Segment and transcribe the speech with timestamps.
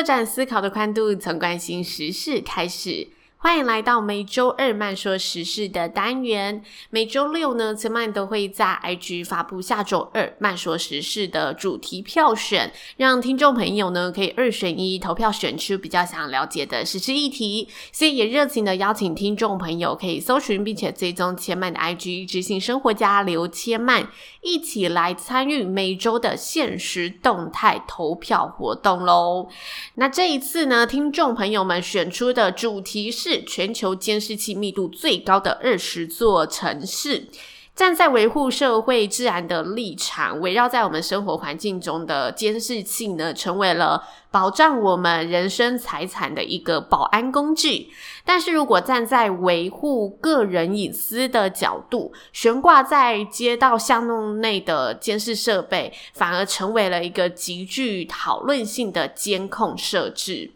[0.00, 3.06] 拓展思考的宽度，从关心时事开始。
[3.42, 6.62] 欢迎来到每周二慢说时事的单元。
[6.90, 17.66] 每周六呢，千曼都会在 IG 发布下周二慢说时事的主题票选，让听众朋友呢可以二选一投票选出比较想了解的时事议题。
[17.90, 24.06] 所以也热情的邀请听众朋友可以搜寻并且追踪千曼的 IG，知性生活家刘千曼，
[24.42, 29.48] 一起来参与每周的限时动态投票活动喽。
[29.94, 33.29] 那这一次呢，听众朋友们选出的主题是。
[33.30, 37.28] 是全球监视器密度最高的二十座城市，
[37.76, 47.90] 站在维护社会治安的立场，围绕在我们生活环境中的监视器呢，成为了保障我们人身财产的一个保安工具。
[48.24, 60.50] 但是如果站在维护个人隐私的角度，悬挂在街道巷弄内的监视设备，反而成为了一个极具讨论性的监控设置。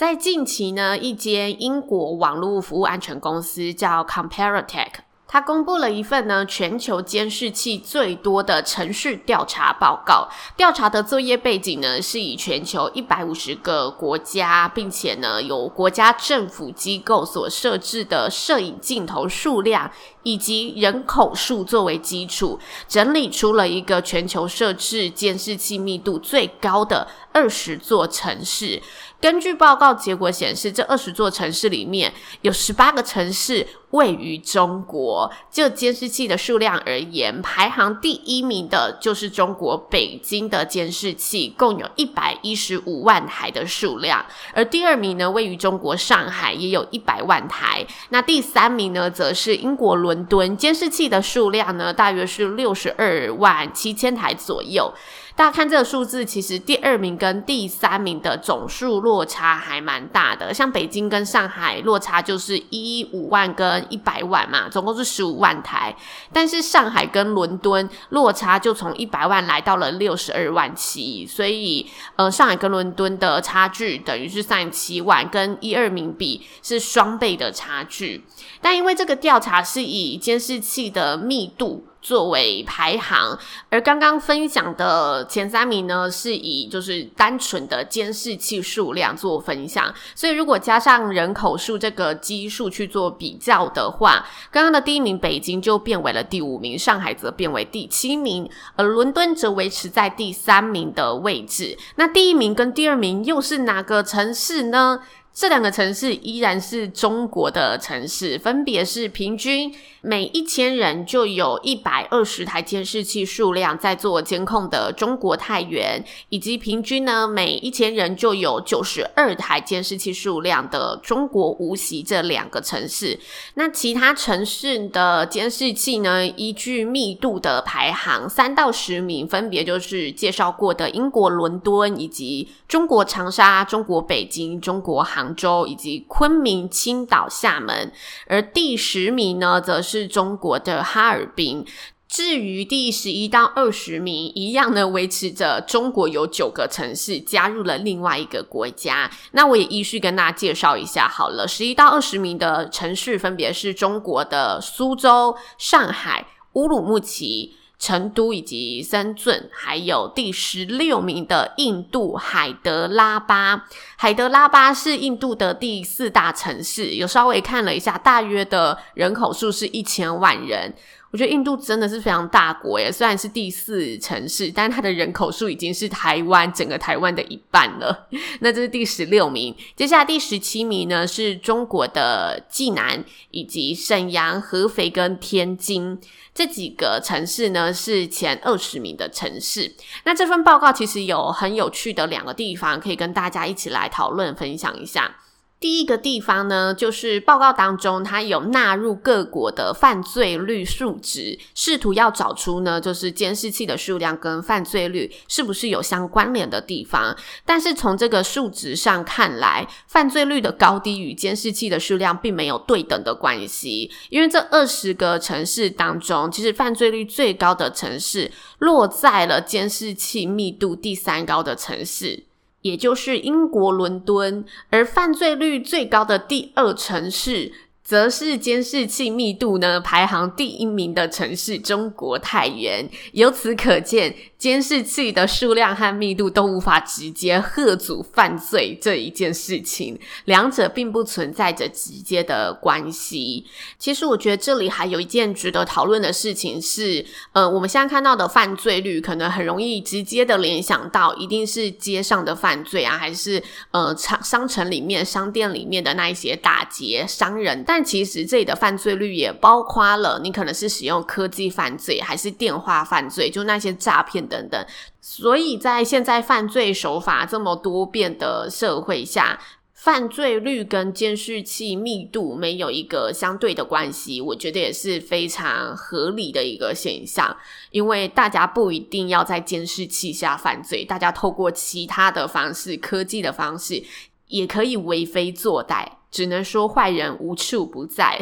[0.00, 4.92] 在近期呢，一间英国网络服务安全公司叫 Comparatek，
[5.28, 10.30] 它公布了一份呢全球监视器最多的城市调查报告。
[10.56, 19.90] 调查的作业背景呢，是以全球一百五十个国家，并且呢由国家政府机构所设置的摄影镜头数量
[20.22, 28.80] 以及人口数作为基础，整理出了一个全球设置监视器密度最高的二十座城市。
[29.20, 35.30] 根据报告结果显示，这二十座城市里面有十八个城市位于中国。
[35.50, 44.24] 就监视器的数量而言，排行第一名的就是中国北京的监视器，共有一百一十五万台的数量。
[44.54, 47.86] 而第二名呢，位于中国上海，也有一百万台。
[48.08, 54.94] 那第三名呢，则是英国伦敦，监视器的数量呢，大约是六十二万七千台左右。
[55.40, 60.52] 大家看这个数字，其实第二名跟第三名的总数落差还蛮大的。
[60.52, 65.96] 像北京跟上海落差就是一五万跟一百万嘛，总共是十五万台。
[66.30, 71.86] 但是上海跟伦敦落差就从一百万来到了六十二万七，所以
[72.16, 78.26] 呃，上海跟伦敦的差距等于是三十七万，跟一二名比是双倍的差距。
[78.60, 81.86] 但因为这个调查是以监视器的密度。
[82.02, 83.38] 作为排行，
[83.68, 101.76] 而刚刚分享的前三名呢，是以就是单纯的监视器数量做分享，所以如果加上人口数这个基数去做比较的话，刚刚的第一名北京就变为了第五名，上海则变为第七名，而伦敦则维持在第三名的位置。
[101.96, 105.00] 那第一名跟第二名又是哪个城市呢？
[105.32, 123.18] 这两个城市依然是中国的城市，分别是平均每一千人就有一百二十台监视器数量在做监控的中国太原，以及平均呢每一千人就有九十二台监视器数量的中国无锡这两个城市。
[123.54, 135.19] 那其他城市的监视器呢，依据密度的排行，三到十名分别就是介绍过的英国伦敦，以及中国长沙、中国北京、中国杭。
[135.20, 137.92] 杭州以及昆明、青岛、厦门，
[138.26, 141.66] 而第十名呢，则是中国的哈尔滨。
[142.08, 149.10] 至于第十一到二十名，一样呢，维持着中国有九个城市加入了另外一个国家。
[149.32, 151.46] 那我也依序跟大家介绍一下好了。
[151.46, 157.54] 十一到二十名的城市分别是中国的苏州、上海、乌鲁木齐。
[157.82, 163.64] 成都以及深圳，还有第十六名的印度海德拉巴。
[164.02, 170.72] 海德拉巴是印度的第四大城市，有稍微看了一下，大约的人口数是一千万人。
[171.10, 178.06] 我觉得印度真的是非常大国耶，虽然是第四城市，但它的人口数已经是台湾整个台湾的一半了。
[178.38, 185.98] 那这是第十六名，接下来第十七名呢，是中国的济南以及沈阳、合肥跟天津
[186.32, 189.74] 这几个城市呢，是前二十名的城市。
[190.04, 195.16] 那这份报告其实有很有趣的两个地方，可以跟大家一起来讨论分享一下。
[195.58, 207.14] 第一个地方呢，就是报告当中它有纳入各国的犯罪率数值，试图要找出呢，就是监视器的数量跟犯罪率是不是有相关联的地方。
[207.44, 213.90] 但是从这个数值上看来，犯罪率的高低与监视器的数量并没有对等的关系。
[214.08, 222.29] 因为这二十个城市当中，其实犯罪率最高的城市落在了监视器密度第三高的城市。
[222.62, 227.52] 也就是英国伦敦，而犯罪率最高的第二城市，
[227.82, 232.88] 则是监视器密度呢排行第一名的城市——中国太原。
[233.12, 243.44] 由此可见，监视器的数量和密度都无法直接吓阻犯罪这一件事情，两者并不存在着直接的关系。
[243.78, 257.62] 其实，我觉得这里还有一件值得讨论的事情是，呃，我们现在看到的犯罪率可能很容易直接的联想到一定是街上的犯罪啊，还是呃商商城里面、商店里面的那一些打劫伤人。
[257.66, 264.29] 但其实这里的犯罪率也包括了你可能是使用科技犯罪，还是电话犯罪，就那些诈骗。
[264.30, 264.66] 等等，
[265.02, 269.38] 所以在现在犯罪手法这么多变的社会下，
[269.74, 277.36] 犯罪率跟监视器密度没有一个相对的关系，我觉得也是非常合理的一个现象。
[277.70, 283.82] 因为大家不一定要在监视器下犯罪，大家透过其他的方式、科技的方式，
[284.28, 285.86] 也可以为非作歹。
[286.10, 288.20] 只能说坏人无处不在。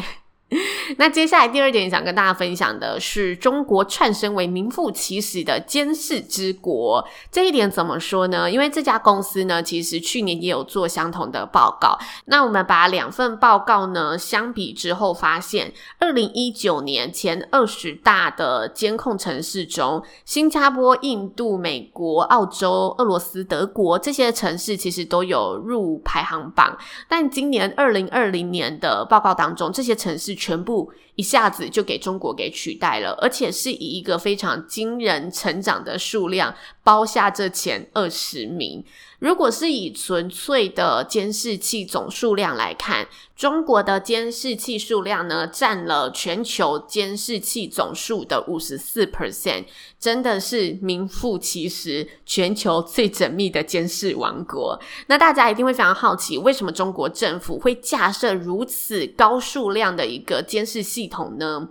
[0.96, 7.06] 那接下来第二点想跟大家分享的是，中国窜升为名副其实的监视之国。
[7.30, 8.50] 这一点怎么说呢？
[8.50, 11.98] 因为这家公司呢，其实去年也有做相同的报告。
[12.24, 26.78] 那我们把两份报告呢相比之后，发现二零一九年前二十大的监控城市中，新加坡、印度、美国、澳洲、俄罗斯、德国这些城市其实都有入排行榜。
[27.06, 36.54] 但今年二零二零年的报告当中，这些城市全部一下子就给中国给取代了，而且是以一个非常惊人成长的数量
[36.84, 38.84] 包下这前二十名。
[39.18, 49.64] 如果是以纯粹的监视器总数量来看，中国的监视器数量呢，占了全球监视器总数的五十四 percent，
[49.98, 54.80] 真的是名副其实全球最缜密的监视王国。
[55.08, 61.70] 那大家一定会非常好奇，为什么中国政府会架设如此高数量的一个监视系统呢？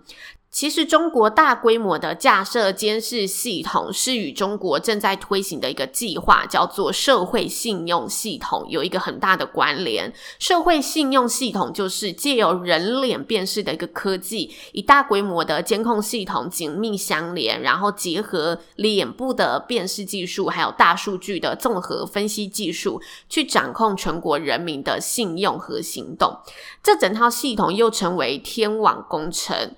[0.59, 10.11] 其实，中国大规模的架设监视系统是与中国正在推行的一个计划，叫做社会信用系统，有一个很大的关联。
[10.39, 22.99] 社会信用系统就是借由人脸辨识的一个科技，以大规模的监控系统紧密相连，然后结合脸部的辨识技术，还有大数据的综合分析技术，
[23.29, 26.35] 去掌控全国人民的信用和行动。
[26.81, 29.75] 这整套系统又称为“天网工程”。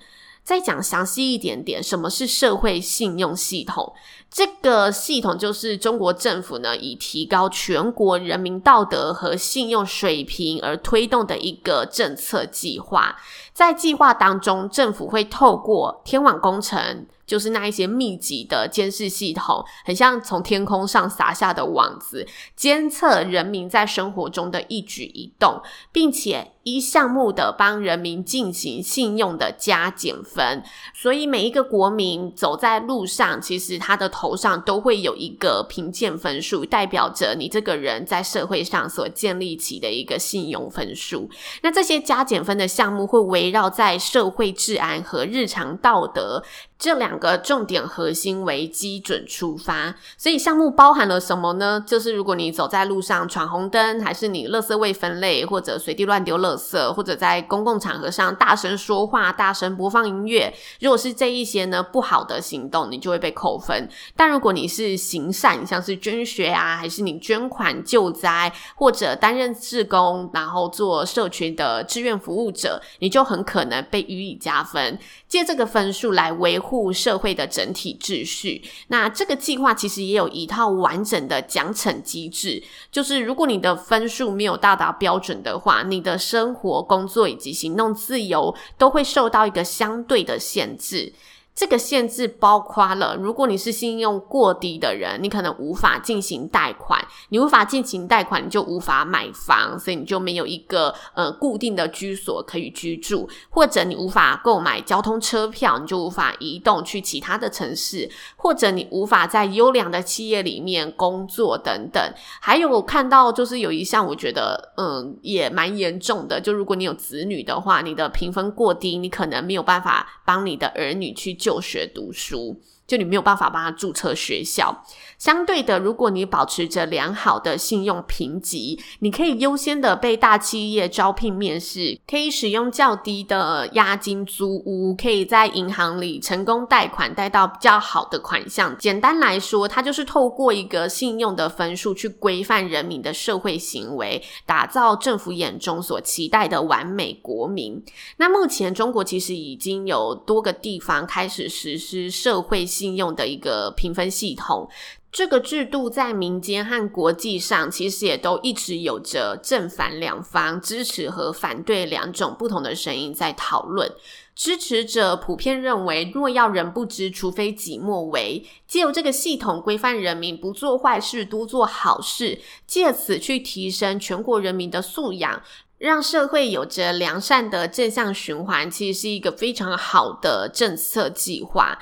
[0.50, 3.94] 再讲详细一点点，什么是社会信用系统？
[4.28, 13.16] 这个系统就是中国政府呢，以提高全国人民道德和信用水平而推动的一个政策计划。
[13.52, 17.06] 在计划当中，政府会透过天网工程。
[17.30, 25.62] 就是那一些密集的监视系统，很像从天空上撒下的网子，监测人民在生活中的一举一动，
[25.92, 30.64] 并且依项目的帮人民进行信用的加减分。
[30.92, 41.30] 所以每一个国民走在路上，其实他的头上都会有一个评鉴分数，代表着你这个人在社会上所建立起的一个信用分数。
[41.62, 46.42] 那这些加减分的项目会围绕在社会治安和日常道德。
[46.80, 51.84] 这两个重点核心为基准出发，所以项目包含了什么呢？
[51.86, 63.86] 就是如果你走在路上闯红灯，还是你垃圾未分类，或者随地乱丢垃圾，或者在公共场合上大声说话、大声播放音乐，如果是这一些呢，不好的行动，你就会被扣分。
[64.16, 74.98] 但如果你是行善，像是捐血啊，还是你捐款救灾，或者担任志工，然后做社群的志愿服务者，你就很可能被予以加分，
[75.30, 76.90] 借这个分数来维护。
[76.92, 78.62] 社会的整体秩序。
[78.88, 91.12] 那这个计划其实也有一套完整的奖惩机制，就是如果你的分数没有到达标准的话，你的生活、工作以及行动自由都会受到一个相对的限制。
[91.60, 96.98] 这个限制包括了，如果你是信用过低的人，你可能无法进行贷款，
[97.28, 112.02] 你无法进行贷款，你就无法买房，所以你就没有一个呃固定的居所可以居住，或者你无法购买交通车票，你就无法移动去其他的城市，或者你无法在优良的企业里面工作等等。
[112.40, 122.62] 还有看到就是有一项，我觉得嗯也蛮严重的，就如果你有子女的话，你的评分过低，你可能没有办法帮你的儿女去就学读书。
[122.90, 124.84] 就你没有办法帮他注册学校。
[125.16, 138.76] 相对的，如果你保持着良好的信用评级，你可以优先的被大企业招聘面试，可以使用较低的押金租屋，可以在银行里成功贷款贷到比较好的款项。
[138.78, 147.80] 简单来说，它就是透过一个信用的分数去规范人民的社会行为，打造政府眼中所期待的完美国民。
[148.16, 154.66] 那目前中国其实已经有多个地方开始实施社会信用的一个评分系统，
[155.12, 163.92] 这个制度在民间和国际上其实也都一直有着正反两方、支持和反对两种不同的声音在讨论。
[164.34, 175.42] 支持者普遍认为，若要人不知，除非己莫为，借由这个系统规范人民不做坏事，多做好事，借此去提升全国人民的素养。
[175.76, 181.78] 让社会有着良善的正向循环，其实是一个非常好的政策计划。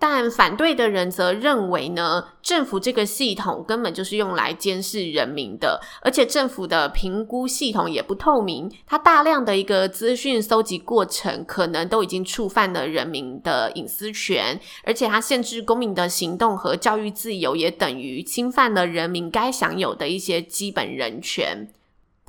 [0.00, 21.68] 但反对的人则认为呢，政府这个系统根本就是用来监视人民的，而且政府的评估系统也不透明，它大量的一个资讯搜集过程，可能都已经触犯了人民的隐私权，而且它限制公民的行动和教育自由，也等于侵犯了人民该享有的一些基本人权。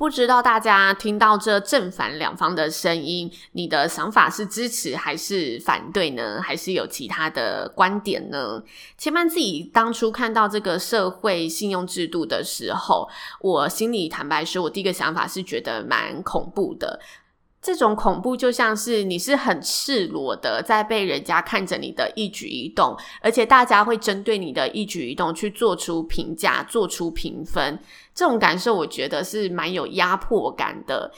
[0.02, 6.42] 不知道大家听到这正反两方的声音，你的想法是支持还是反对呢？
[6.42, 8.60] 还是有其他的观点呢？
[8.98, 13.08] 千曼自己当初看到这个社会信用制度的时候，
[13.40, 16.98] 我心里坦白说，我第一个想法是觉得蛮恐怖的。
[17.62, 27.78] 这种恐怖就像是你是很赤裸的在被人家看着你的一举一动，而且大家会针对你的一举一动去做出评价、做出评分。
[28.12, 31.10] 这种感受，我觉得是蛮有压迫感的。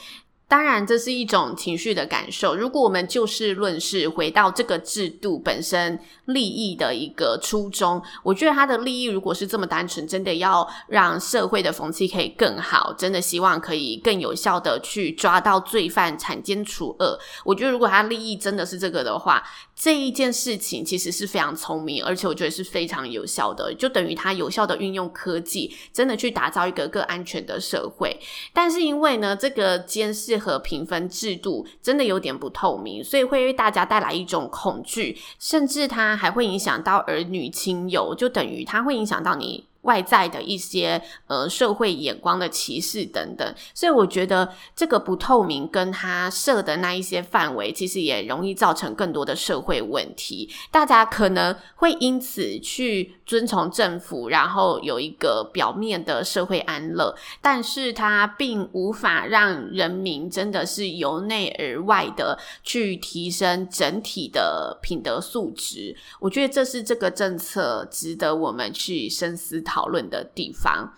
[0.46, 2.54] 当然，这是一种情绪的感受。
[2.54, 17.18] 如果我们就事论事，回到这个制度本身利益的一个初衷，我觉得它的利益如果是这么单纯，真的要让社会的风气可以更好，真的希望可以更有效的去抓到罪犯，铲奸除恶。
[17.44, 19.42] 我觉得如果它利益真的是这个的话，
[19.74, 28.16] 这一件事情其实是非常聪明，而且我觉得是非常有效的，就等于它有效的运用科技，真的去打造一个更安全的社会。
[28.52, 39.64] 但是因为呢，这个监视和评分制度真的有点不透明，所以会为大家带来一种恐惧，甚至它还会影响到儿女亲友，就等于它会影响到你。
[39.84, 50.50] 外在的一些呃社会眼光的歧视等等，所以我觉得这个不透明跟他设的那一些范围，其实也容易造成更多的社会问题。
[50.70, 65.96] 大家可能会因此去遵从政府，然后有一个表面的社会安乐，但是它并无法让人民真的是由内而外的去提升整体的品德素质。
[66.20, 70.88] 我觉得这是这个政策值得我们去深思讨讨论的地方。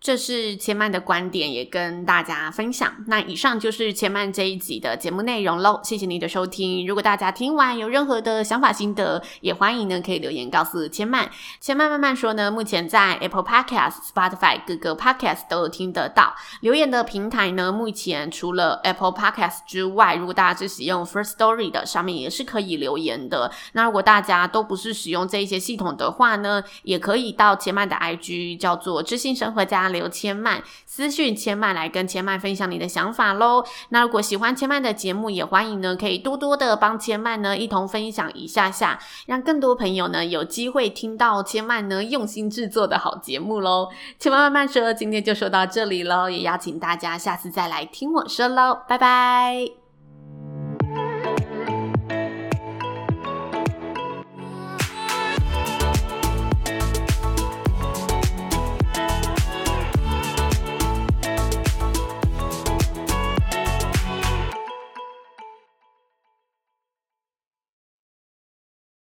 [0.00, 2.94] 这是千曼的观点，也跟大家分享。
[3.08, 5.80] 那以上就是千曼这一集的节目内容喽。
[5.82, 6.86] 谢谢你的收听。
[6.86, 11.28] 如果大家听完有任何的想法心得，也欢迎呢可以留言告诉千曼。
[11.60, 16.32] 千曼慢慢说呢，目前在 Apple Podcast、Spotify 各个 Podcast 都有听得到。
[16.60, 23.50] 留言的平台呢，目前除了 Apple Podcast 之外，如果大家是使用 First Story 的，上面也是可以留言的。
[23.72, 29.87] 那如果大家都不是使用这一些系统的话呢，也可以到千曼的 IG 叫做知性生活家。
[29.88, 33.64] 留千曼私讯千曼来跟千曼分享你的想法喽。
[33.90, 43.88] 那如果喜欢千曼的节目，也欢迎呢可以多多的帮千曼呢一同分享一下下，让更多朋友呢有机会听到千曼呢用心制作的好节目喽。
[44.18, 49.87] 千曼慢慢说，今天就说到这里喽，也邀请大家下次再来听我说喽，拜拜。